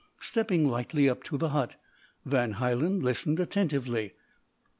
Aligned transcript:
Stepping 0.19 0.67
lightly 0.67 1.07
up 1.07 1.21
to 1.21 1.37
the 1.37 1.49
hut, 1.49 1.75
Van 2.25 2.53
Hielen 2.53 3.01
listened 3.01 3.39
attentively. 3.39 4.15